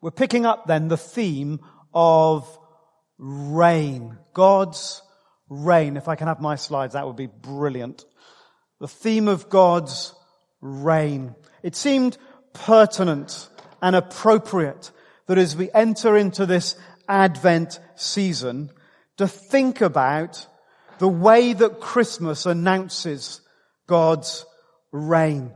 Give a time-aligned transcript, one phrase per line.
[0.00, 1.60] We're picking up then the theme
[1.92, 2.58] of
[3.18, 4.18] reign.
[4.32, 5.02] God's
[5.48, 5.96] reign.
[5.96, 8.04] If I can have my slides, that would be brilliant.
[8.80, 10.14] The theme of God's
[10.60, 11.34] reign.
[11.62, 12.16] It seemed
[12.54, 13.48] pertinent
[13.82, 14.90] and appropriate
[15.26, 16.76] that as we enter into this
[17.08, 18.70] Advent season,
[19.18, 20.46] to think about
[20.98, 23.40] the way that Christmas announces
[23.86, 24.46] God's
[24.92, 25.52] reign.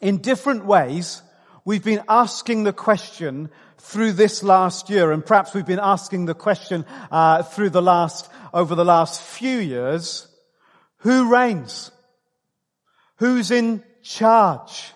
[0.00, 1.22] In different ways,
[1.66, 6.34] we've been asking the question through this last year, and perhaps we've been asking the
[6.34, 10.26] question uh, through the last over the last few years:
[10.98, 11.90] Who reigns?
[13.18, 14.92] Who's in charge?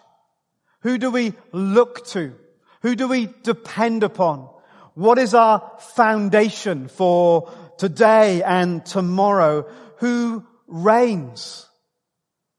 [0.82, 2.34] Who do we look to?
[2.82, 4.48] Who do we depend upon?
[4.94, 9.66] What is our foundation for today and tomorrow?
[9.98, 11.66] Who reigns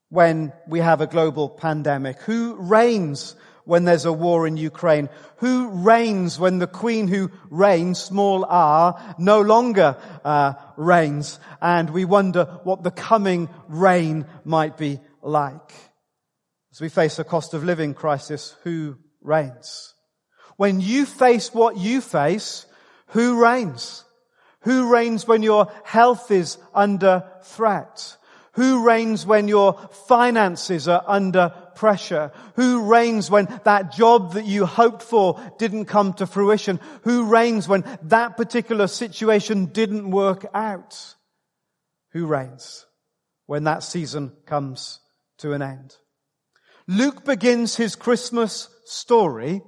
[0.09, 2.21] when we have a global pandemic?
[2.21, 5.09] Who reigns when there's a war in Ukraine?
[5.37, 11.39] Who reigns when the queen who reigns, small r, no longer uh, reigns?
[11.61, 15.73] And we wonder what the coming reign might be like.
[16.71, 19.93] As we face a cost of living crisis, who reigns?
[20.57, 22.65] When you face what you face,
[23.07, 24.05] who reigns?
[24.61, 28.15] Who reigns when your health is under threat?
[28.53, 29.73] Who reigns when your
[30.07, 32.33] finances are under pressure?
[32.55, 36.79] Who reigns when that job that you hoped for didn't come to fruition?
[37.03, 41.15] Who reigns when that particular situation didn't work out?
[42.11, 42.85] Who reigns
[43.45, 44.99] when that season comes
[45.37, 45.95] to an end?
[46.87, 49.61] Luke begins his Christmas story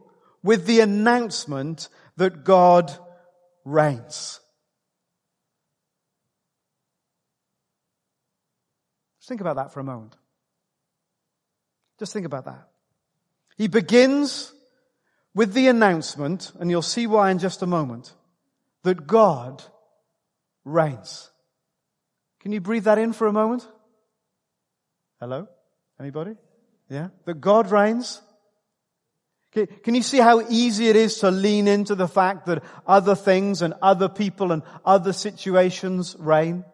[0.44, 1.88] with the announcement
[2.18, 2.92] that God
[3.64, 4.42] reigns.
[9.24, 10.18] Just think about that for a moment.
[11.98, 12.68] Just think about that.
[13.56, 14.54] He begins
[15.34, 18.14] with the announcement, and you'll see why in just a moment,
[18.84, 19.64] that God
[20.66, 21.32] reigns.
[22.42, 23.66] Can you breathe that in for a moment?
[25.22, 25.48] Hello?
[25.98, 26.36] Anybody?
[26.90, 27.08] Yeah?
[27.24, 28.22] That God reigns.
[29.54, 33.62] Can you see how easy it is to lean into the fact that other things
[33.62, 36.66] and other people and other situations reign?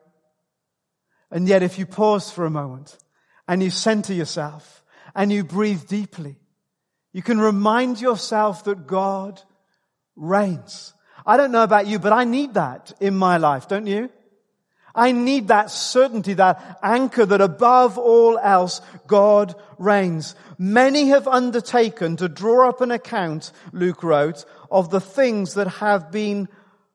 [1.31, 2.97] And yet if you pause for a moment
[3.47, 4.83] and you center yourself
[5.15, 6.37] and you breathe deeply,
[7.13, 9.41] you can remind yourself that God
[10.15, 10.93] reigns.
[11.25, 14.09] I don't know about you, but I need that in my life, don't you?
[14.95, 20.35] I need that certainty, that anchor that above all else, God reigns.
[20.57, 26.11] Many have undertaken to draw up an account, Luke wrote, of the things that have
[26.11, 26.49] been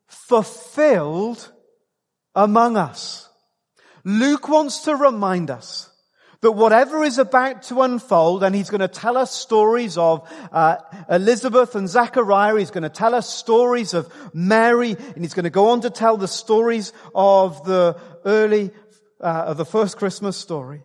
[0.06, 1.52] fulfilled
[2.34, 3.28] among us.
[4.04, 5.90] Luke wants to remind us
[6.42, 10.76] that whatever is about to unfold, and he's going to tell us stories of uh,
[11.08, 15.50] Elizabeth and Zachariah, he's going to tell us stories of Mary, and he's going to
[15.50, 18.70] go on to tell the stories of the early,
[19.22, 20.82] uh, of the first Christmas story.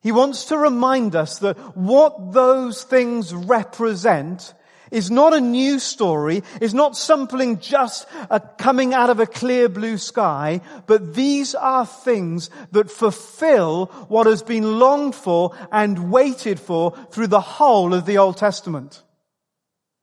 [0.00, 4.54] He wants to remind us that what those things represent
[4.90, 9.68] is not a new story, is not something just uh, coming out of a clear
[9.68, 16.60] blue sky, but these are things that fulfill what has been longed for and waited
[16.60, 19.02] for through the whole of the Old Testament.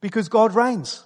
[0.02, 1.04] Because God reigns.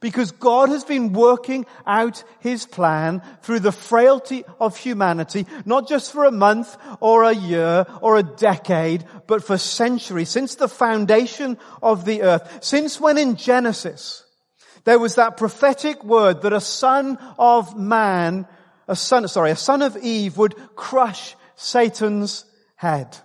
[0.00, 6.12] Because God has been working out His plan through the frailty of humanity, not just
[6.12, 11.58] for a month or a year or a decade, but for centuries, since the foundation
[11.82, 14.24] of the earth, since when in Genesis,
[14.84, 18.46] there was that prophetic word that a son of man,
[18.86, 22.44] a son, sorry, a son of Eve would crush Satan's
[22.76, 23.16] head.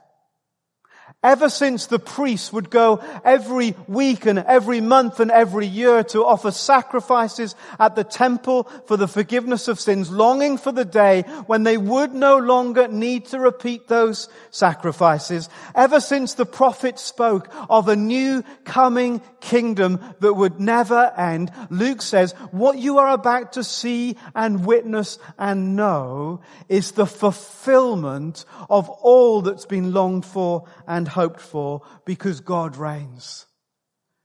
[1.24, 6.26] Ever since the priests would go every week and every month and every year to
[6.26, 11.62] offer sacrifices at the temple for the forgiveness of sins, longing for the day when
[11.62, 15.48] they would no longer need to repeat those sacrifices.
[15.76, 22.02] Ever since the prophet spoke of a new coming kingdom that would never end, Luke
[22.02, 28.90] says, what you are about to see and witness and know is the fulfillment of
[28.90, 33.46] all that's been longed for and hoped for because God reigns.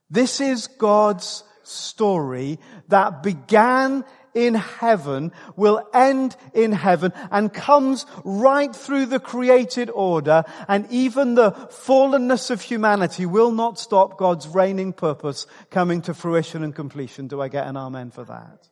[0.09, 4.03] This is God's story that began
[4.33, 11.33] in heaven will end in heaven and comes right through the created order and even
[11.33, 17.27] the fallenness of humanity will not stop God's reigning purpose coming to fruition and completion.
[17.27, 18.69] Do I get an amen for that?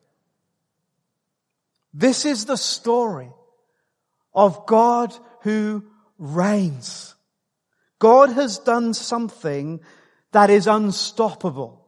[1.93, 3.31] This is the story
[4.33, 5.83] of God who
[6.19, 7.14] reigns.
[7.99, 9.79] God has done something
[10.31, 11.85] that is unstoppable.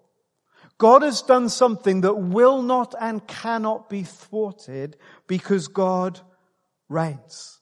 [0.78, 4.96] God has done something that will not and cannot be thwarted
[5.28, 6.20] because God
[6.88, 7.60] reigns.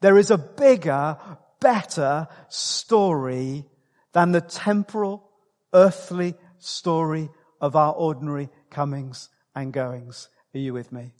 [0.00, 1.16] There is a bigger,
[1.60, 3.64] better story
[4.12, 5.30] than the temporal,
[5.72, 10.28] earthly story of our ordinary comings and goings.
[10.54, 11.12] Are you with me?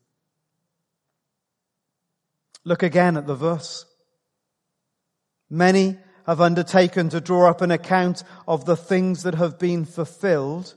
[2.64, 3.86] Look again at the verse.
[5.48, 10.74] Many have undertaken to draw up an account of the things that have been fulfilled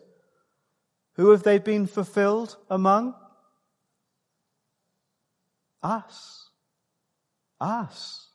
[1.15, 3.13] who have they been fulfilled among?
[5.81, 6.49] Us.
[7.59, 8.29] Us.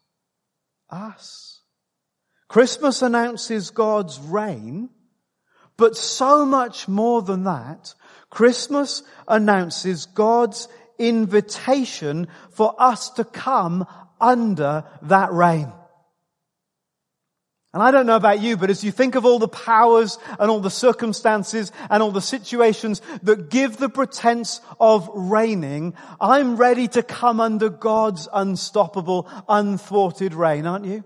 [0.91, 1.63] Us.
[2.49, 4.91] Christmas announces God's reign,
[5.77, 7.95] but so much more than that,
[8.31, 10.69] Christmas announces God's
[10.99, 13.87] invitation for us to come
[14.21, 15.73] under that reign.
[17.75, 20.51] And I don't know about you, but as you think of all the powers and
[20.51, 26.89] all the circumstances and all the situations that give the pretense of reigning, I'm ready
[26.89, 31.05] to come under God's unstoppable, unthwarted reign, aren't you?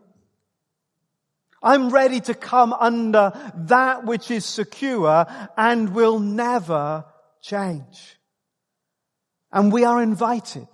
[1.64, 5.26] I'm ready to come under that which is secure
[5.56, 7.04] and will never
[7.40, 8.18] change.
[9.50, 10.68] And we are invited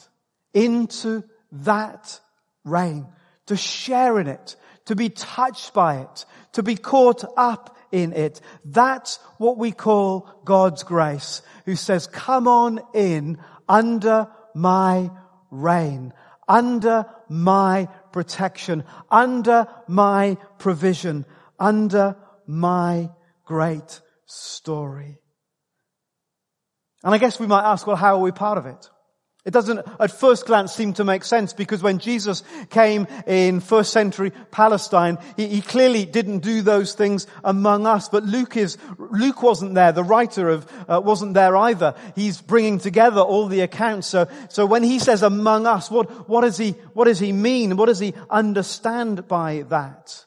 [0.53, 2.21] into that
[2.65, 3.07] reign,
[3.47, 4.57] to share in it,
[4.89, 8.41] to be touched by it, to be caught up in it.
[8.65, 13.39] That's what we call God's grace, who says, come on in
[13.69, 15.11] under my
[15.51, 16.15] reign,
[16.49, 21.27] under my protection, under my provision,
[21.59, 23.11] under my
[23.45, 25.19] great story.
[27.05, 28.89] And I guess we might ask, well, how are we part of it?
[29.45, 33.93] It doesn't at first glance seem to make sense because when Jesus came in first
[33.93, 38.09] century Palestine, he, he, clearly didn't do those things among us.
[38.09, 39.93] But Luke is, Luke wasn't there.
[39.93, 41.95] The writer of, uh, wasn't there either.
[42.15, 44.09] He's bringing together all the accounts.
[44.09, 47.77] So, so when he says among us, what, what does he, what does he mean?
[47.77, 50.25] What does he understand by that?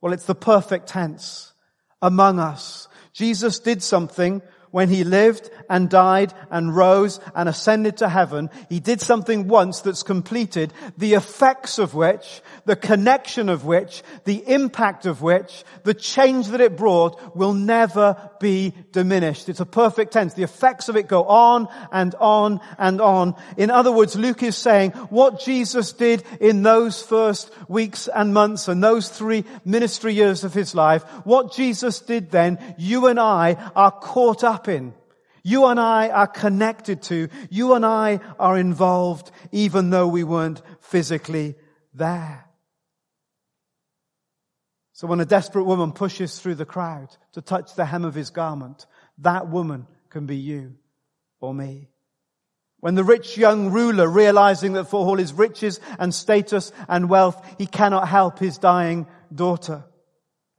[0.00, 1.54] Well, it's the perfect tense.
[2.02, 2.88] Among us.
[3.14, 4.42] Jesus did something
[4.74, 9.82] when he lived and died and rose and ascended to heaven, he did something once
[9.82, 15.94] that's completed, the effects of which, the connection of which, the impact of which, the
[15.94, 19.48] change that it brought will never be diminished.
[19.48, 20.34] It's a perfect tense.
[20.34, 23.36] The effects of it go on and on and on.
[23.56, 28.66] In other words, Luke is saying what Jesus did in those first weeks and months
[28.66, 33.52] and those three ministry years of his life, what Jesus did then, you and I
[33.76, 34.63] are caught up
[35.46, 37.28] You and I are connected to.
[37.50, 41.54] You and I are involved even though we weren't physically
[41.92, 42.46] there.
[44.94, 48.30] So when a desperate woman pushes through the crowd to touch the hem of his
[48.30, 48.86] garment,
[49.18, 50.76] that woman can be you
[51.40, 51.88] or me.
[52.80, 57.44] When the rich young ruler, realizing that for all his riches and status and wealth,
[57.58, 59.84] he cannot help his dying daughter,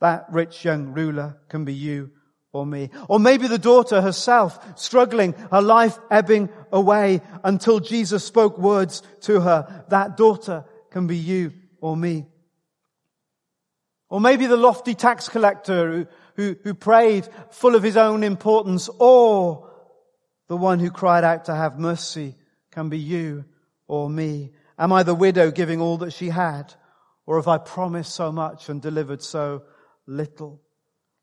[0.01, 2.11] that rich young ruler can be you
[2.55, 2.89] or me.
[3.09, 9.41] Or maybe the daughter herself struggling, her life ebbing away until Jesus spoke words to
[9.41, 9.85] her.
[9.89, 12.25] That daughter can be you or me.
[14.09, 18.89] Or maybe the lofty tax collector who, who, who prayed full of his own importance
[18.99, 19.69] or
[20.47, 22.35] the one who cried out to have mercy
[22.71, 23.45] can be you
[23.87, 24.51] or me.
[24.77, 26.73] Am I the widow giving all that she had?
[27.25, 29.63] Or have I promised so much and delivered so
[30.05, 30.61] little?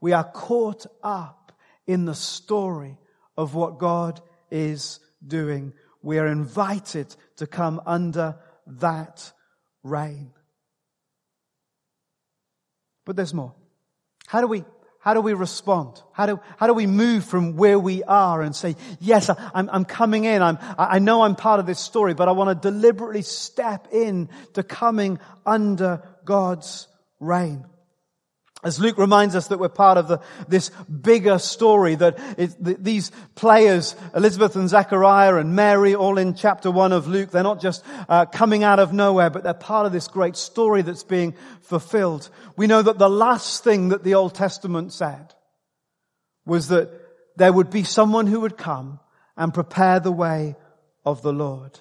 [0.02, 1.52] We are caught up
[1.86, 2.98] in the story
[3.36, 5.72] of what God is doing.
[6.02, 9.32] We are invited to come under that
[9.84, 10.32] reign.
[13.04, 13.54] But there's more.
[14.26, 14.64] How do we,
[14.98, 16.02] how do we respond?
[16.12, 19.84] How do, how do we move from where we are and say, yes, I'm, I'm
[19.84, 20.42] coming in.
[20.42, 24.30] I'm, I know I'm part of this story, but I want to deliberately step in
[24.54, 26.88] to coming under God's
[27.20, 27.66] reign.
[28.64, 32.74] As Luke reminds us that we're part of the, this bigger story that it, the,
[32.74, 37.60] these players, Elizabeth and Zechariah and Mary, all in chapter one of Luke, they're not
[37.60, 41.34] just uh, coming out of nowhere, but they're part of this great story that's being
[41.62, 42.30] fulfilled.
[42.56, 45.34] We know that the last thing that the Old Testament said
[46.46, 46.88] was that
[47.36, 49.00] there would be someone who would come
[49.36, 50.54] and prepare the way
[51.04, 51.80] of the Lord.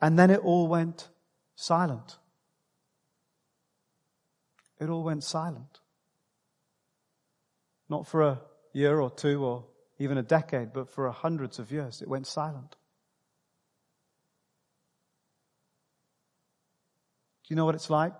[0.00, 1.08] And then it all went
[1.56, 2.16] silent.
[4.78, 5.79] It all went silent.
[7.90, 8.40] Not for a
[8.72, 9.66] year or two or
[9.98, 12.76] even a decade, but for hundreds of years, it went silent.
[17.44, 18.14] Do you know what it's like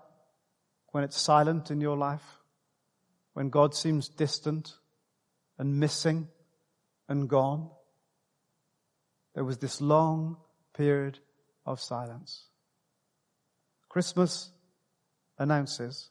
[0.89, 2.37] when it's silent in your life?
[3.33, 4.73] When God seems distant
[5.57, 6.27] and missing
[7.07, 7.69] and gone?
[9.33, 10.35] There was this long
[10.75, 11.19] period
[11.65, 12.47] of silence.
[13.87, 14.51] Christmas
[15.39, 16.09] announces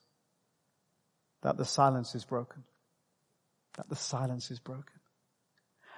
[1.43, 2.64] that the silence is broken.
[3.81, 5.01] That the silence is broken.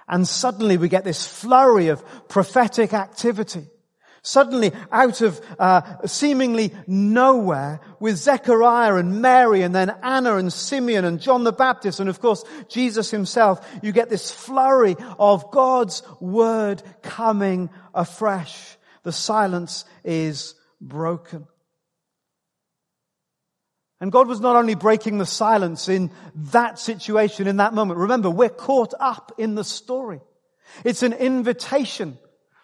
[0.07, 3.65] And suddenly we get this flurry of prophetic activity.
[4.21, 11.03] Suddenly, out of uh, seemingly nowhere, with Zechariah and Mary, and then Anna and Simeon
[11.03, 16.03] and John the Baptist, and of course Jesus himself, you get this flurry of God's
[16.21, 18.77] word coming afresh.
[19.03, 21.47] The silence is broken.
[24.03, 26.11] And God was not only breaking the silence in
[26.51, 28.01] that situation, in that moment.
[28.01, 30.19] Remember, we're caught up in the story.
[30.83, 32.17] It's an invitation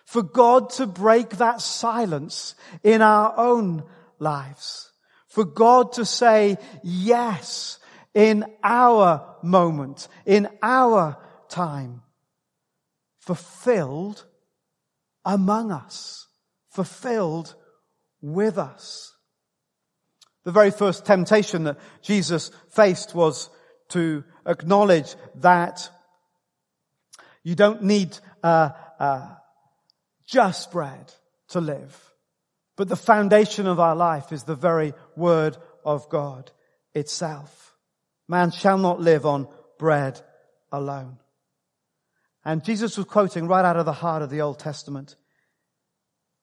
[0.03, 3.85] for God to break that silence in our own
[4.19, 4.91] lives.
[5.29, 7.79] For God to say yes
[8.13, 11.15] in our moment, in our
[11.47, 12.01] time.
[13.21, 14.25] Fulfilled
[15.23, 16.27] among us.
[16.71, 17.55] Fulfilled
[18.21, 19.08] with us.
[20.49, 23.51] The very first temptation that Jesus faced was
[23.89, 25.87] to acknowledge that
[27.43, 29.27] you don't need uh, uh,
[30.25, 31.13] just bread
[31.49, 31.95] to live,
[32.77, 36.49] but the foundation of our life is the very word of God
[36.95, 37.75] itself.
[38.27, 40.19] Man shall not live on bread
[40.71, 41.19] alone.
[42.43, 45.15] And Jesus was quoting right out of the heart of the Old Testament.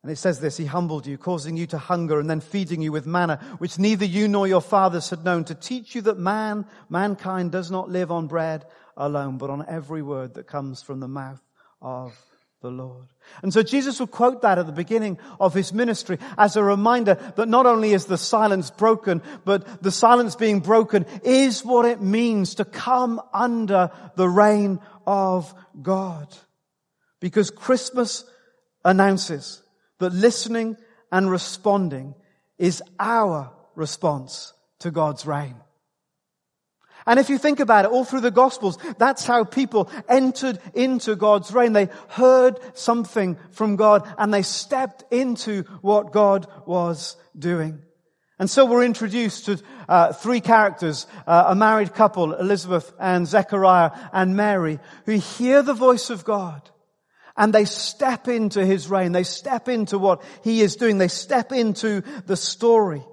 [0.06, 2.92] And it says this, He humbled you, causing you to hunger and then feeding you
[2.92, 6.64] with manna, which neither you nor your fathers had known, to teach you that man,
[6.88, 11.08] mankind does not live on bread alone, but on every word that comes from the
[11.08, 11.42] mouth
[11.82, 12.16] of
[12.62, 13.08] the Lord.
[13.42, 17.16] And so Jesus will quote that at the beginning of his ministry as a reminder
[17.34, 22.00] that not only is the silence broken, but the silence being broken is what it
[22.00, 26.32] means to come under the reign of God.
[27.18, 28.24] Because Christmas
[28.84, 29.64] announces
[29.98, 30.76] but listening
[31.10, 32.14] and responding
[32.58, 35.56] is our response to God's reign.
[37.06, 41.14] And if you think about it, all through the Gospels, that's how people entered into
[41.14, 41.72] God's reign.
[41.72, 47.80] They heard something from God and they stepped into what God was doing.
[48.38, 53.92] And so we're introduced to uh, three characters, uh, a married couple, Elizabeth and Zechariah
[54.12, 56.68] and Mary, who hear the voice of God
[57.36, 59.12] and they step into his reign.
[59.12, 60.98] They step into what he is doing.
[60.98, 63.04] They step into the story.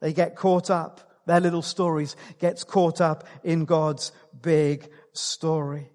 [0.00, 1.00] They get caught up.
[1.26, 4.10] Their little stories gets caught up in God's
[4.42, 5.88] big story.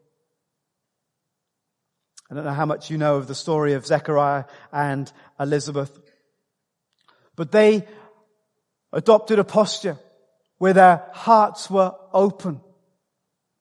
[2.31, 5.99] I don't know how much you know of the story of Zechariah and Elizabeth,
[7.35, 7.85] but they
[8.93, 9.97] adopted a posture
[10.57, 12.61] where their hearts were open.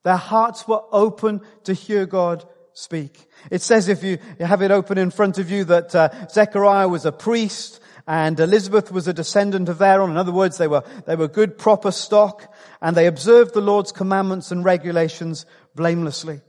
[0.03, 2.45] Their hearts were open to hear God
[2.75, 3.25] speak.
[3.49, 7.05] It says, if you have it open in front of you, that uh, Zechariah was
[7.05, 10.11] a priest and Elizabeth was a descendant of Aaron.
[10.11, 13.91] In other words, they were, they were good, proper stock, and they observed the Lord's
[13.91, 16.41] commandments and regulations blamelessly.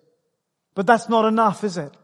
[0.75, 1.97] But that's not enough, is it?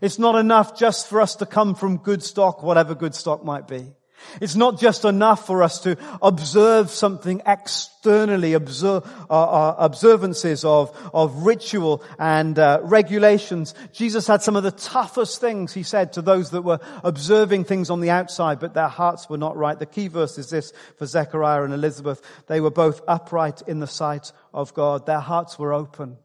[0.00, 3.66] It's not enough just for us to come from good stock, whatever good stock might
[3.66, 3.92] be.
[4.40, 10.96] It's not just enough for us to observe something externally, observe, uh, uh, observances of,
[11.12, 13.74] of ritual and uh, regulations.
[13.92, 17.90] Jesus had some of the toughest things he said to those that were observing things
[17.90, 19.78] on the outside, but their hearts were not right.
[19.78, 22.22] The key verse is this for Zechariah and Elizabeth.
[22.46, 25.06] They were both upright in the sight of God.
[25.06, 26.16] Their hearts were open.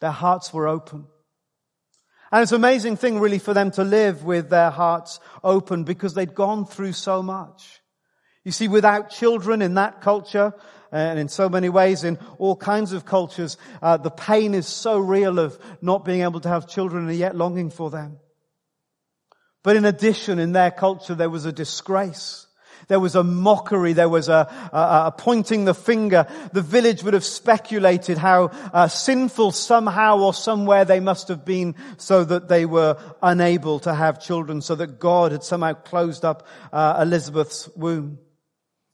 [0.00, 1.06] Their hearts were open.
[2.34, 6.14] And it's an amazing thing really for them to live with their hearts open because
[6.14, 7.80] they'd gone through so much.
[8.42, 10.52] You see, without children in that culture,
[10.90, 14.98] and in so many ways, in all kinds of cultures, uh, the pain is so
[14.98, 18.18] real of not being able to have children and yet longing for them.
[19.62, 22.48] But in addition, in their culture, there was a disgrace.
[22.88, 23.92] There was a mockery.
[23.92, 26.26] There was a, a, a, pointing the finger.
[26.52, 31.74] The village would have speculated how uh, sinful somehow or somewhere they must have been
[31.96, 36.46] so that they were unable to have children, so that God had somehow closed up
[36.72, 38.18] uh, Elizabeth's womb.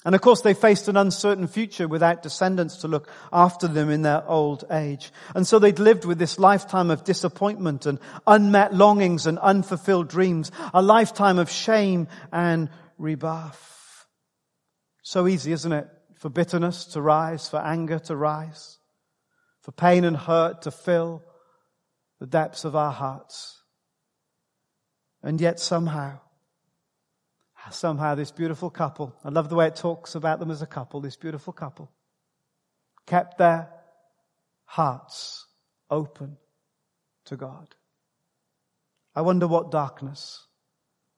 [0.05, 4.03] And of course they faced an uncertain future without descendants to look after them in
[4.03, 5.13] their old age.
[5.35, 10.51] And so they'd lived with this lifetime of disappointment and unmet longings and unfulfilled dreams,
[10.73, 13.80] a lifetime of shame and rebuff.
[15.11, 15.89] So easy, isn't it?
[16.21, 18.79] For bitterness to rise, for anger to rise,
[19.61, 21.25] for pain and hurt to fill
[22.21, 23.61] the depths of our hearts.
[25.21, 26.21] And yet somehow,
[27.73, 31.01] somehow this beautiful couple, I love the way it talks about them as a couple,
[31.01, 31.91] this beautiful couple,
[33.05, 33.69] kept their
[34.65, 35.45] hearts
[35.91, 36.37] open
[37.25, 37.75] to God.
[39.17, 40.47] I wonder what darkness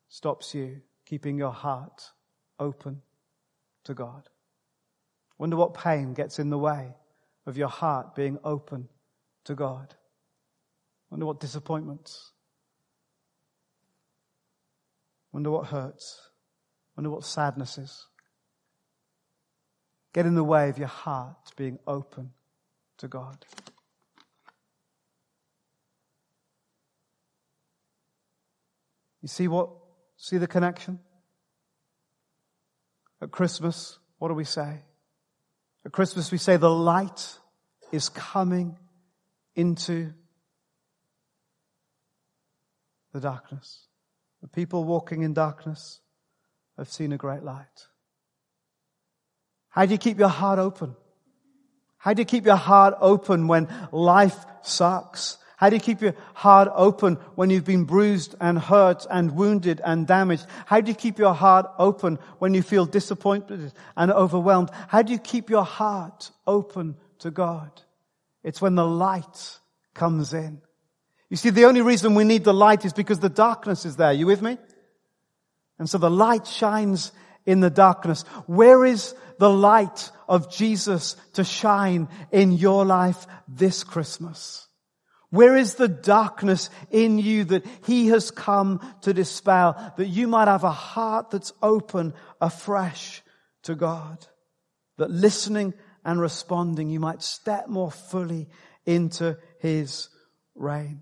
[0.08, 2.04] stops you keeping your heart
[2.58, 3.02] open
[3.85, 4.29] to God.
[5.39, 6.95] Wonder what pain gets in the way
[7.47, 8.89] of your heart being open
[9.45, 9.95] to God.
[11.11, 12.33] Wonder what disappointments.
[15.33, 16.21] Wonder what hurts.
[16.97, 18.07] Wonder what sadness is.
[20.12, 22.31] Get in the way of your heart being open
[22.99, 23.45] to God.
[29.23, 29.71] You see what?
[30.17, 30.99] See the connection?
[33.23, 34.81] At Christmas, what do we say?
[35.87, 37.38] At Christmas, we say the light
[37.93, 38.76] is coming
[39.55, 40.12] into
[43.12, 43.87] the darkness.
[44.43, 46.00] The people walking in darkness
[46.76, 47.87] have seen a great light.
[49.69, 50.97] How do you keep your heart open?
[51.99, 55.38] How do you keep your heart open when life sucks?
[55.62, 59.81] How do you keep your heart open when you've been bruised and hurt and wounded
[59.85, 60.45] and damaged?
[60.66, 64.71] How do you keep your heart open when you feel disappointed and overwhelmed?
[64.88, 67.71] How do you keep your heart open to God?
[68.42, 69.61] It's when the light
[69.95, 70.61] comes in.
[71.31, 74.12] You see, the only reason we need the light is because the darkness is there.
[74.12, 74.59] You with me?
[75.78, 77.12] And so the light shines
[77.47, 78.25] in the darkness.
[78.47, 84.66] Where is the light of Jesus to shine in your life this Christmas?
[85.33, 90.47] Where is the darkness in you that he has come to dispel, that you might
[90.47, 93.23] have a heart that's open afresh
[93.62, 94.27] to God?
[94.99, 95.73] That listening
[96.05, 98.51] and responding, you might step more fully
[98.85, 100.11] into his
[100.55, 101.01] reign.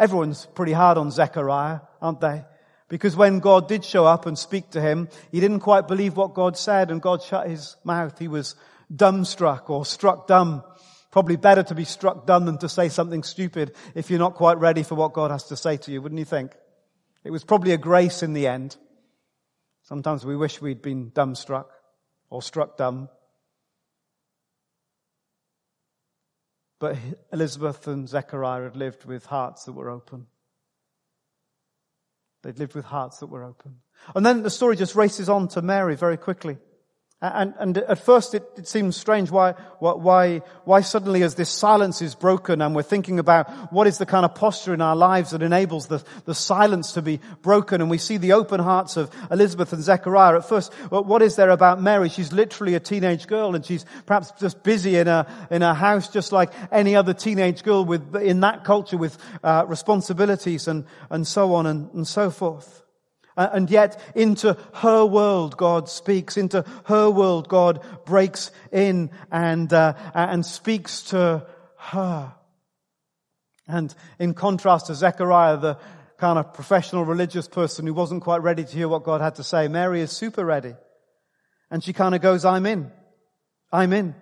[0.00, 2.44] Everyone's pretty hard on Zechariah, aren't they?
[2.88, 6.34] Because when God did show up and speak to him, he didn't quite believe what
[6.34, 8.18] God said and God shut his mouth.
[8.18, 8.56] He was
[8.92, 10.64] dumbstruck or struck dumb.
[11.10, 14.58] Probably better to be struck dumb than to say something stupid if you're not quite
[14.58, 16.52] ready for what God has to say to you, wouldn't you think?
[17.24, 18.76] It was probably a grace in the end.
[19.82, 21.66] Sometimes we wish we'd been dumbstruck
[22.28, 23.08] or struck dumb.
[26.78, 26.96] But
[27.32, 30.26] Elizabeth and Zechariah had lived with hearts that were open.
[32.42, 33.76] They'd lived with hearts that were open.
[34.14, 36.56] And then the story just races on to Mary very quickly.
[37.22, 42.00] And, and at first it, it seems strange why, why, why suddenly as this silence
[42.00, 45.32] is broken and we're thinking about what is the kind of posture in our lives
[45.32, 49.10] that enables the, the silence to be broken and we see the open hearts of
[49.30, 50.36] Elizabeth and Zechariah.
[50.36, 52.08] At first, what is there about Mary?
[52.08, 56.08] She's literally a teenage girl and she's perhaps just busy in a, in a house
[56.08, 61.26] just like any other teenage girl with, in that culture with uh, responsibilities and, and
[61.26, 62.79] so on and, and so forth.
[63.48, 66.36] And yet into her world God speaks.
[66.36, 71.46] Into her world God breaks in and, uh, and speaks to
[71.78, 72.34] her.
[73.66, 75.78] And in contrast to Zechariah, the
[76.18, 79.44] kind of professional religious person who wasn't quite ready to hear what God had to
[79.44, 80.74] say, Mary is super ready.
[81.70, 82.90] And she kind of goes, I'm in.
[83.72, 84.14] I'm in.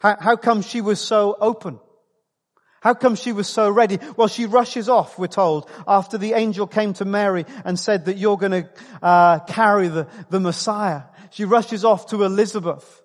[0.00, 1.80] How, how come she was so open?
[2.86, 3.98] How come she was so ready?
[4.16, 8.16] Well, she rushes off, we're told, after the angel came to Mary and said that
[8.16, 8.68] you're going to
[9.02, 11.02] uh, carry the, the Messiah.
[11.30, 13.02] She rushes off to Elizabeth.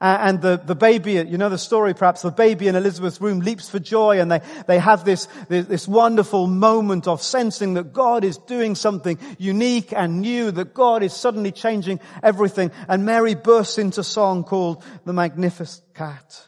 [0.00, 3.68] And the, the baby, you know the story perhaps, the baby in Elizabeth's womb leaps
[3.68, 8.22] for joy and they, they have this, this, this wonderful moment of sensing that God
[8.22, 12.70] is doing something unique and new, that God is suddenly changing everything.
[12.86, 16.47] And Mary bursts into song called the Magnificat.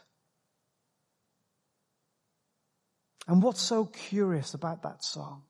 [3.27, 5.43] And what's so curious about that song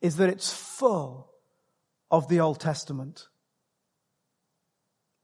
[0.00, 1.30] is that it's full
[2.10, 3.26] of the Old Testament.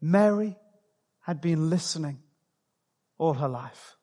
[0.00, 0.56] Mary
[1.20, 2.18] had been listening
[3.18, 3.96] all her life.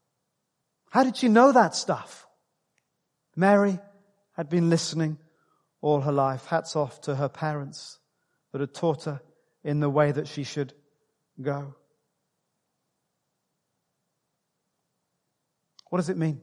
[0.89, 2.27] How did she know that stuff?
[3.35, 3.79] Mary
[4.35, 5.17] had been listening
[5.81, 6.45] all her life.
[6.45, 7.99] Hats off to her parents
[8.51, 9.21] that had taught her
[9.63, 10.73] in the way that she should
[11.41, 11.75] go.
[15.89, 16.41] What does it mean?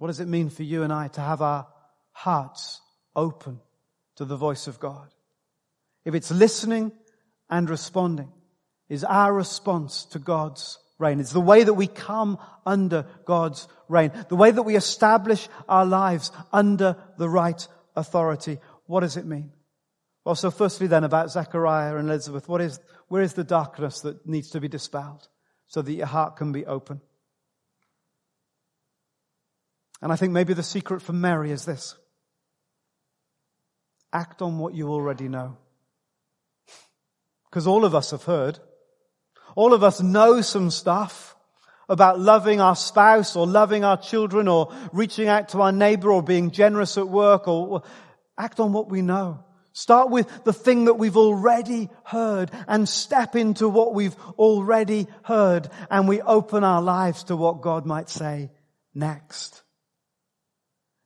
[0.00, 1.66] What does it mean for you and I to have our
[2.12, 2.80] hearts
[3.14, 3.60] open
[4.16, 5.12] to the voice of God?
[6.06, 6.92] If it's listening
[7.50, 8.32] and responding,
[8.88, 11.20] is our response to God's reign.
[11.20, 14.10] It's the way that we come under God's reign.
[14.30, 18.56] The way that we establish our lives under the right authority.
[18.86, 19.52] What does it mean?
[20.24, 24.26] Well, so firstly then about Zechariah and Elizabeth, what is, where is the darkness that
[24.26, 25.28] needs to be dispelled
[25.66, 27.02] so that your heart can be open?
[30.02, 31.96] And I think maybe the secret for Mary is this.
[34.12, 35.56] Act on what you already know.
[37.48, 38.58] Because all of us have heard.
[39.56, 41.36] All of us know some stuff
[41.88, 46.22] about loving our spouse or loving our children or reaching out to our neighbor or
[46.22, 47.82] being generous at work or
[48.38, 49.44] act on what we know.
[49.72, 55.68] Start with the thing that we've already heard and step into what we've already heard
[55.90, 58.50] and we open our lives to what God might say
[58.94, 59.62] next.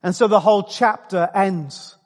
[0.05, 1.97] And so the whole chapter ends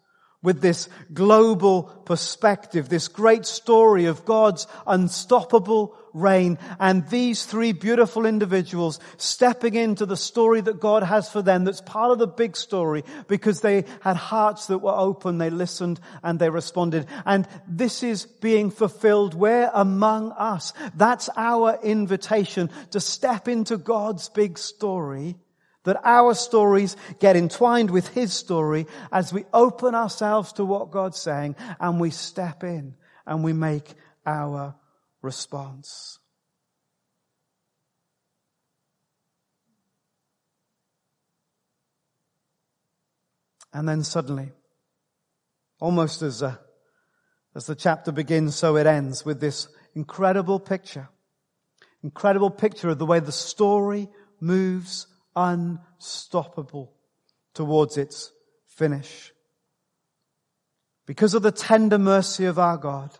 [0.42, 8.26] with this global perspective, this great story of God's unstoppable reign and these three beautiful
[8.26, 12.56] individuals stepping into the story that God has for them that's part of the big
[12.56, 17.06] story because they had hearts that were open, they listened and they responded.
[17.26, 20.72] And this is being fulfilled where among us.
[20.96, 25.36] That's our invitation to step into God's big story
[25.86, 31.20] that our stories get entwined with His story as we open ourselves to what God's
[31.20, 33.94] saying and we step in and we make
[34.26, 34.76] our
[35.22, 36.20] response.
[43.72, 44.52] And then suddenly,
[45.80, 46.60] almost as, a,
[47.56, 51.10] as the chapter begins, so it ends with this incredible picture.
[52.04, 56.92] Incredible picture of the way the story moves unstoppable
[57.54, 58.32] towards its
[58.68, 59.32] finish.
[61.06, 63.12] Because of the tender mercy of our God,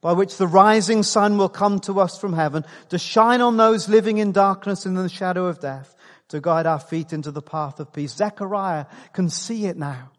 [0.00, 3.88] by which the rising sun will come to us from heaven to shine on those
[3.88, 5.94] living in darkness and in the shadow of death,
[6.28, 8.14] to guide our feet into the path of peace.
[8.14, 10.10] Zechariah can see it now.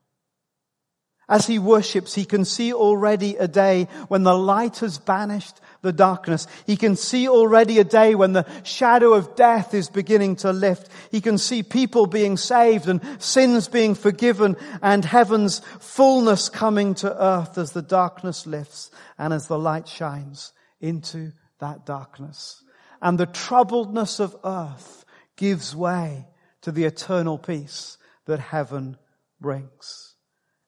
[1.31, 5.93] As he worships, he can see already a day when the light has banished the
[5.93, 6.45] darkness.
[6.67, 10.89] He can see already a day when the shadow of death is beginning to lift.
[11.09, 17.23] He can see people being saved and sins being forgiven and heaven's fullness coming to
[17.23, 22.61] earth as the darkness lifts and as the light shines into that darkness.
[23.01, 25.05] And the troubledness of earth
[25.37, 26.27] gives way
[26.63, 28.97] to the eternal peace that heaven
[29.39, 30.11] brings.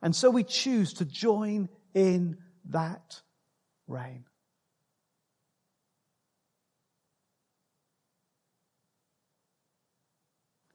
[0.04, 2.38] And so we choose to join in
[2.70, 3.22] that
[3.88, 4.26] reign.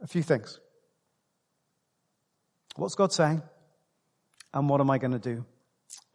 [0.01, 0.59] a few things.
[2.77, 3.43] What's God saying?
[4.55, 5.45] And what am I going to do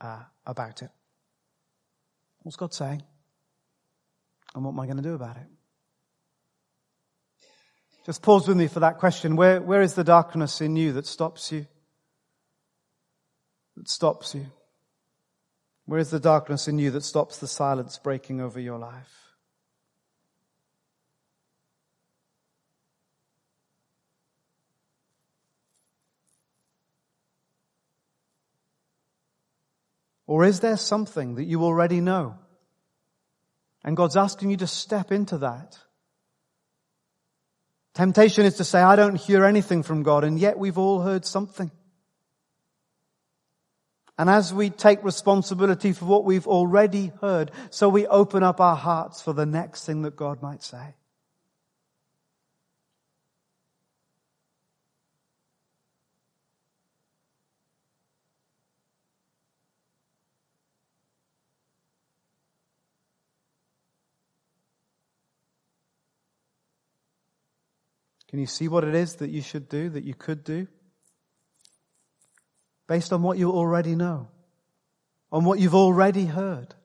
[0.01, 0.89] uh, about it?
[2.41, 3.03] What's God saying?
[4.55, 5.47] And what am I going to do about it?
[8.05, 9.35] Just pause with me for that question.
[9.35, 11.67] Where, where is the darkness in you that stops you?
[13.77, 14.45] That stops you?
[15.85, 19.23] Where is the darkness in you that stops the silence breaking over your life?
[30.25, 32.35] Or is there something that you already know?
[33.83, 35.77] And God's asking you to step into that.
[37.93, 41.25] Temptation is to say, I don't hear anything from God, and yet we've all heard
[41.25, 41.69] something.
[44.17, 48.75] And as we take responsibility for what we've already heard, so we open up our
[48.75, 50.95] hearts for the next thing that God might say.
[68.33, 70.67] Can you see what it is that you should do, that you could do?
[72.93, 74.27] Based on what you already know,
[75.31, 76.75] on what you've already heard.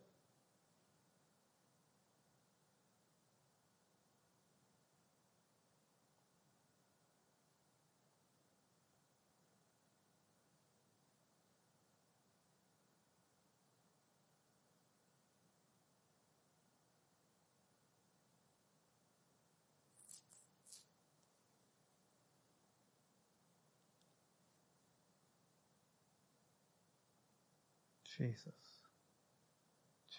[28.19, 28.43] Jesus.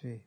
[0.01, 0.23] Jesus.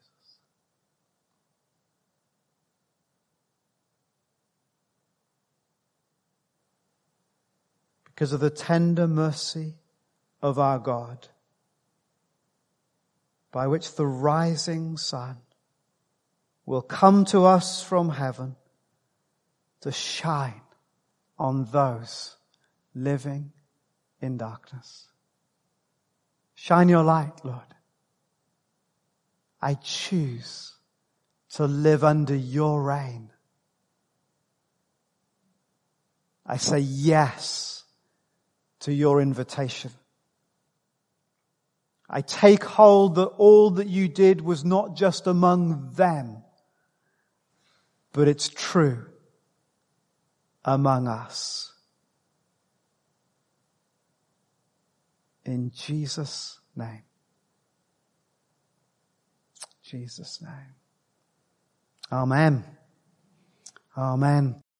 [8.05, 9.75] Because of the tender mercy
[10.43, 11.29] of our God,
[13.51, 15.39] by which the rising sun
[16.67, 18.57] will come to us from heaven
[19.81, 20.61] to shine
[21.39, 22.37] on those
[22.95, 23.53] living
[24.21, 25.12] in darkness.
[26.63, 27.75] Shine your light, Lord.
[29.61, 30.77] I choose
[31.55, 33.31] to live under your reign.
[36.47, 37.83] I say yes
[38.79, 39.91] to your invitation.
[42.09, 46.45] I take hold that all that you did was not just among them,
[48.13, 49.07] but it's true
[50.65, 51.72] among us.
[55.45, 57.03] In Jesus' name.
[59.83, 60.75] Jesus' name.
[62.13, 62.65] Amen.
[63.97, 64.63] Amen.